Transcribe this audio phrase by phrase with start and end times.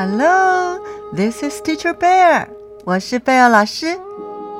[0.00, 0.78] Hello,
[1.12, 2.46] this is Teacher Bear.
[2.84, 3.98] 我是贝尔老师。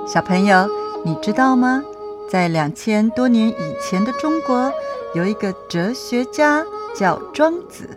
[0.05, 0.69] 小朋友，
[1.05, 1.85] 你知道吗？
[2.29, 4.73] 在两千多年以前的中国，
[5.15, 7.89] 有一个哲学家叫庄子。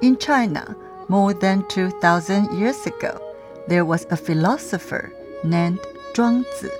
[0.00, 0.74] In China,
[1.08, 3.20] more than two thousand years ago,
[3.68, 5.10] there was a philosopher
[5.44, 5.80] named
[6.14, 6.72] 庄子。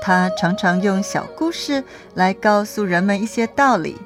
[0.00, 3.98] 他常常用小故事来告诉人们一些道理。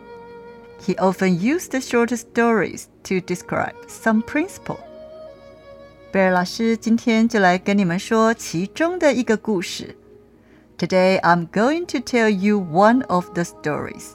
[0.85, 4.79] He often used short stories to describe some principle.
[6.11, 9.95] 贝尔老师今天就来跟你们说其中的一个故事。
[10.77, 14.13] Today I'm going to tell you one of the stories.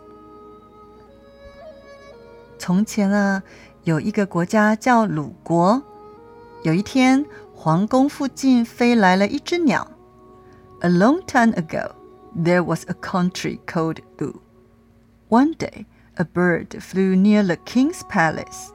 [2.58, 3.42] 从前啊，
[3.84, 5.82] 有一个国家叫鲁国。
[6.64, 9.88] 有一天，皇宫附近飞来了一只鸟。
[10.80, 11.92] A long time ago,
[12.36, 14.40] there was a country called Lu.
[15.28, 15.86] One day,
[16.20, 18.70] a bird flew near the king's palace.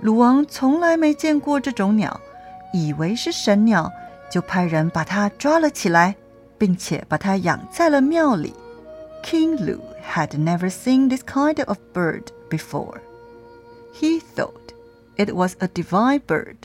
[0.00, 2.20] 鲁王从来没见过这种鸟，
[2.72, 3.90] 以为是神鸟，
[4.30, 6.16] 就派人把它抓了起来，
[6.58, 8.54] 并且把它养在了庙里。
[9.22, 13.00] King Lu had never seen this kind of bird before.
[13.94, 14.74] He thought
[15.16, 16.56] it was a divine bird,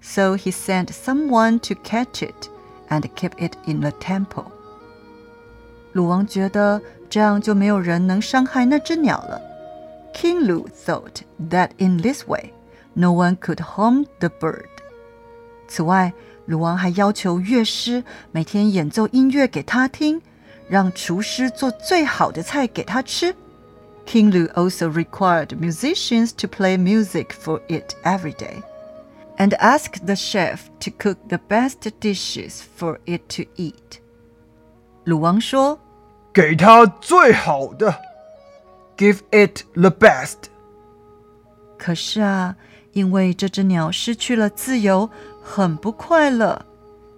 [0.00, 2.48] so he sent someone to catch it
[2.88, 4.52] and keep it in the temple.
[5.92, 6.80] 鲁王觉得
[7.10, 9.40] 这样就没有人能伤害那只鸟了。
[10.14, 12.52] King Lu thought that in this way,
[12.94, 14.66] no one could harm the bird.
[15.68, 16.12] 此外，
[16.46, 18.02] 鲁王还要求乐师
[18.32, 20.22] 每天演奏音乐给他听，
[20.68, 23.34] 让厨师做最好的菜给他吃。
[24.06, 28.62] King Lu also required musicians to play music for it every day,
[29.36, 34.00] and asked the chef to cook the best dishes for it to eat.
[35.04, 35.78] 鲁王说：“
[36.33, 37.95] 给他最好的
[38.97, 40.37] ，Give it the best。”
[41.77, 42.55] 可是啊，
[42.93, 45.09] 因为这只鸟失去了自由，
[45.41, 46.65] 很不快乐。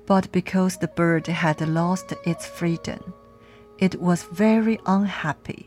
[0.05, 2.99] But because the bird had lost its freedom,
[3.77, 5.65] it was very unhappy.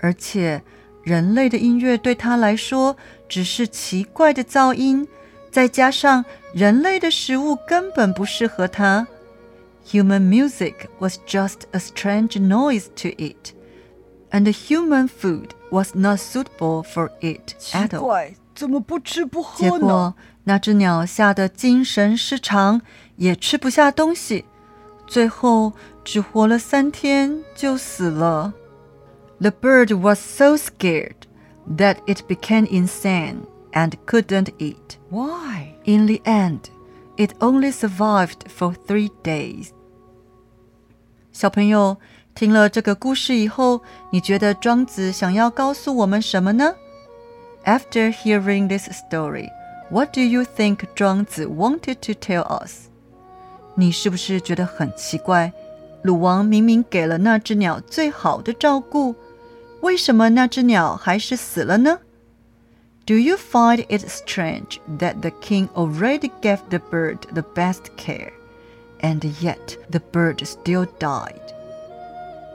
[0.00, 0.62] 而且，
[1.02, 2.96] 人类的音乐对他来说
[3.28, 5.06] 只是奇怪的噪音，
[5.50, 9.06] 再加上人类的食物根本不适合他。
[9.91, 13.53] Human music was just a strange noise to it,
[14.31, 18.33] and human food was not suitable for it at all.
[18.53, 20.13] 怎么不吃不喝结果，
[20.43, 22.81] 那只鸟吓得精神失常，
[23.15, 24.45] 也吃不下东西，
[25.07, 25.73] 最后
[26.03, 28.53] 只活了三天就死了。
[29.39, 31.15] The bird was so scared
[31.77, 34.97] that it became insane and couldn't eat.
[35.09, 35.75] Why?
[35.85, 36.69] In the end,
[37.16, 39.68] it only survived for three days.
[41.32, 41.96] 小朋友
[42.34, 43.80] 听了这个故事以后，
[44.10, 46.74] 你觉得庄子想要告诉我们什么呢
[47.64, 49.48] ？after hearing this story,
[49.90, 52.88] what do you think 庄子 wanted to tell us?
[53.74, 55.52] 你是不是觉得很奇怪？
[56.02, 59.14] 鲁王明明给了那只鸟最好的照顾，
[59.80, 61.98] 为什么那只鸟还是死了呢
[63.05, 68.31] ？Do you find it strange that the king already gave the bird the best care,
[69.01, 71.41] and yet the bird still died?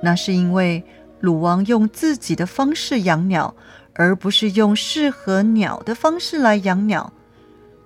[0.03, 0.84] 那是因为
[1.21, 3.55] 鲁王用自己的方式养鸟。
[3.97, 7.12] 而不是用适合鸟的方式来养鸟，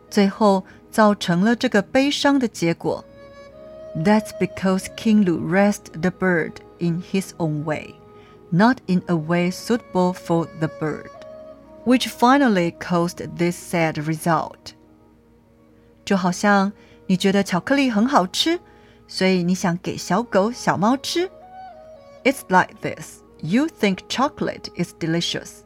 [0.08, 3.04] 最后造成了这个悲伤的结果。
[3.94, 7.94] That's because King Lu raised the bird in his own way,
[8.50, 11.10] not in a way suitable for the bird,
[11.84, 14.74] which finally caused this sad result.
[16.04, 16.72] 就好像
[17.06, 18.60] 你觉得巧克力很好吃，
[19.06, 21.30] 所以你想给小狗、小猫吃。
[22.24, 23.20] It's like this.
[23.40, 25.62] You think chocolate is delicious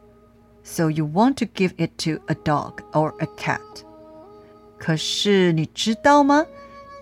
[0.63, 3.59] so you want to give it to a dog or a cat.
[4.77, 6.45] 可是你知道吗？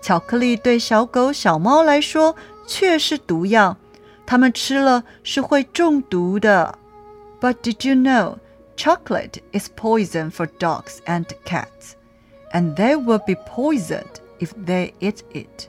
[0.00, 2.34] 巧克力对小狗、小猫来说
[2.66, 3.76] 却是毒药，
[4.24, 6.78] 它们吃了是会中毒的。
[7.40, 8.38] But did you know
[8.76, 11.96] chocolate is poison for dogs and cats,
[12.52, 15.68] and they will be poisoned if they eat it?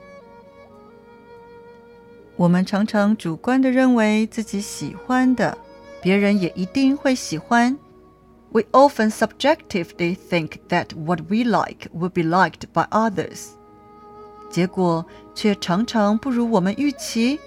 [2.36, 5.56] 我们常常主观的认为自己喜欢的，
[6.02, 7.78] 别人也一定会喜欢。
[8.54, 13.48] we often subjectively think that what we like will be liked by others.
[14.48, 17.40] 结果却常常不如我们预期。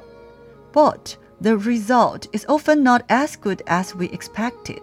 [0.73, 4.81] But the result is often not as good as we expected.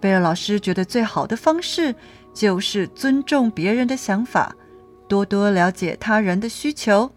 [0.00, 1.94] 贝尔老师觉得最好的方式
[2.32, 4.54] 就是尊重别人的想法，
[5.08, 7.10] 多多了解他人的需求。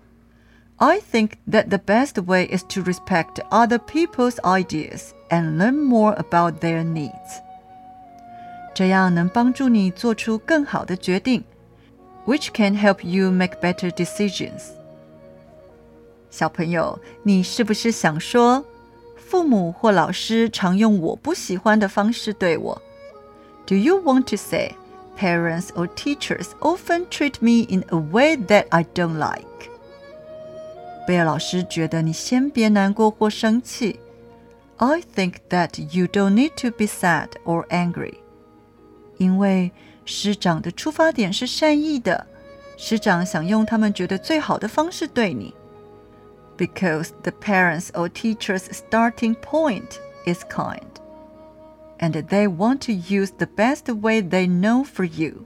[0.78, 6.16] I think that the best way is to respect other people's ideas and learn more
[6.16, 7.42] about their needs.
[8.75, 11.44] 这样能帮助你做出更好的决定，
[12.28, 14.62] which can help you make better decisions。
[16.30, 18.64] 小朋友，你是不是想说，
[19.31, 22.81] 父母或老师常用我不喜欢的方式对我？
[23.66, 24.75] Do you want to say
[25.18, 29.46] parents or teachers often treat me in a way that I don't like？
[31.06, 34.00] 贝尔老师觉得你先别难过或生气。
[34.78, 38.16] I think that you don't need to be sad or angry，
[39.18, 39.72] 因为
[40.06, 42.28] 师长的出发点是善意的，
[42.78, 45.54] 师长想用他们觉得最好的方式对你。
[46.58, 50.81] because the parents or teacher's starting point is kind,
[52.00, 55.46] and they want to use the best way they know for you.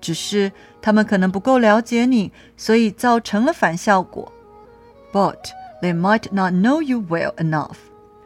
[0.00, 0.50] 只是
[0.80, 4.32] 他们可能不够了解你，所以造成了反效果。
[5.12, 5.50] But
[5.80, 7.76] they might not know you well enough,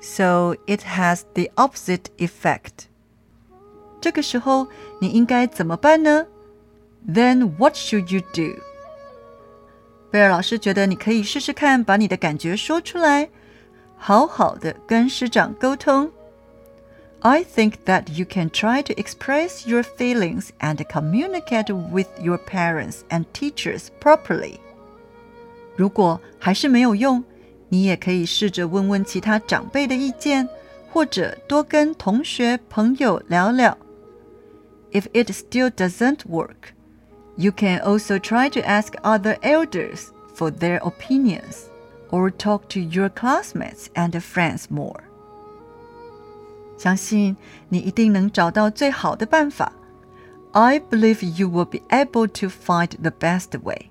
[0.00, 2.87] so it has the opposite effect.
[4.00, 4.69] 这个时候
[5.00, 6.26] 你应该怎么办呢？
[7.06, 8.61] Then what should you do?
[10.11, 13.28] 贝尔老师觉得你可以试试看，把你的感觉说出来，
[13.96, 16.11] 好好的跟师长沟通。
[17.20, 23.25] I think that you can try to express your feelings and communicate with your parents and
[23.32, 24.61] teachers properly.
[25.75, 27.25] 如果还是没有用，
[27.69, 30.49] 你也可以试着问问其他长辈的意见，
[30.93, 33.76] 或者多跟同学朋友聊聊。
[34.93, 36.73] If it still doesn't work,
[37.40, 41.69] you can also try to ask other elders for their opinions
[42.11, 45.00] or talk to your classmates and friends more.
[46.78, 47.37] 相信
[47.69, 49.73] 你一定能找到最好的办法。
[50.52, 53.90] I believe you will be able to find the best way.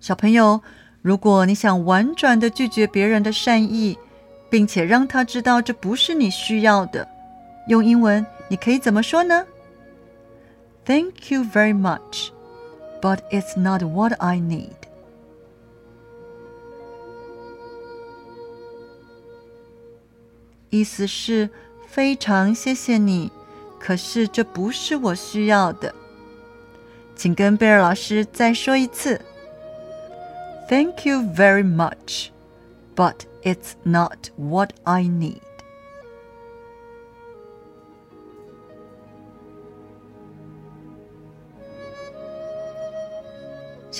[0.00, 0.62] 小朋友，
[1.02, 3.98] 如果你想婉转的拒绝别人的善意，
[4.48, 7.06] 并且让他知道这不是你需要的，
[7.68, 9.44] 用英文你可以怎么说呢
[10.91, 12.33] Thank you very much,
[13.01, 14.75] but it's not what I need.
[30.67, 32.33] Thank you very much,
[32.95, 35.50] but it's not what I need.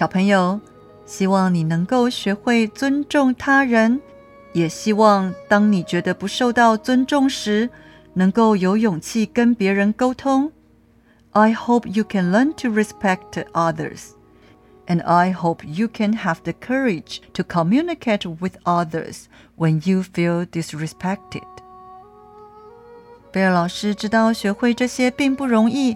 [0.02, 0.60] 小朋友，
[1.06, 4.02] 希望你能够学会尊重他人，
[4.52, 7.70] 也希望当你觉得不受到尊重时，
[8.16, 10.52] 能够有勇气跟别人沟通。
[11.34, 14.14] I hope you can learn to respect others,
[14.88, 19.26] and I hope you can have the courage to communicate with others
[19.56, 21.44] when you feel disrespected.
[23.32, 25.96] 贝尔老师知道学会这些并不容易，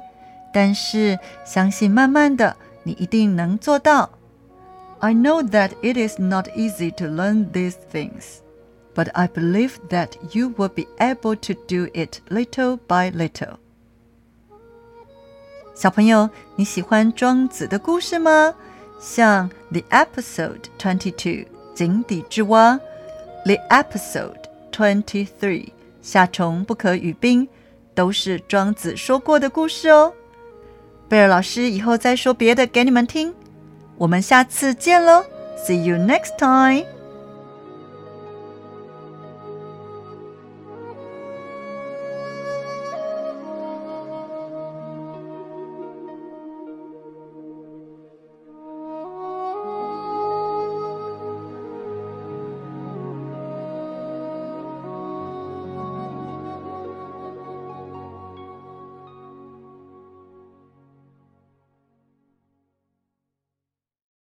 [0.53, 2.55] 但是相信慢慢的。
[2.84, 4.10] 你一定能做到。
[5.00, 8.40] I know that it is not easy to learn these things,
[8.94, 13.56] but I believe that you will be able to do it little by little.
[15.74, 18.54] 小朋友，你喜欢庄子的故事吗？
[19.00, 22.78] 像 The Episode Twenty Two 井底之蛙，
[23.46, 25.70] The Episode Twenty Three
[26.02, 27.48] 夏虫不可语冰，
[27.94, 30.12] 都是庄子说过的故事哦。
[31.07, 33.33] 贝尔老师以后再说别的给你们听，
[33.97, 35.23] 我们下次见喽
[35.65, 36.94] ，See you next time。